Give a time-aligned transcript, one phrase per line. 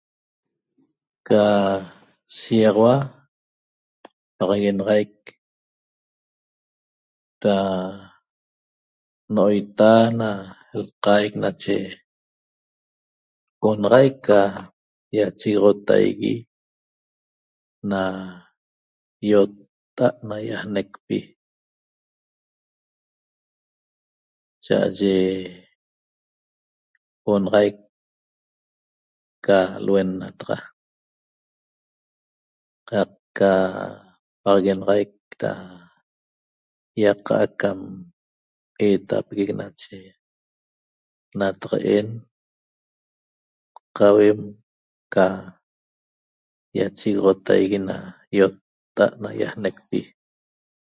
[1.27, 1.43] Ca
[2.37, 2.95] shigaxaua
[4.37, 5.11] paxaguenaxaic
[7.43, 7.55] ra
[9.35, 10.29] no'oita na
[10.85, 11.75] lqaic nache
[13.67, 14.39] onaxaic ca
[15.17, 16.33] iachegoxotaigui
[17.91, 18.01] na
[19.29, 21.17] iotta'at naiaanecpi
[24.65, 25.15] cha'aye
[27.31, 27.75] onaxaic
[29.45, 30.57] ca lhuennataxa
[32.89, 33.51] qaq ca
[34.43, 35.53] pagaxaguenaxaic ra
[37.01, 37.79] iaca'a cam
[38.87, 39.97] etapegue' nache
[41.39, 42.07] nataqa'en
[43.97, 44.39] qauem
[45.13, 45.25] ca
[46.77, 47.95] iachegoxotaigui na
[48.39, 49.99] yotta'at naiaanecpi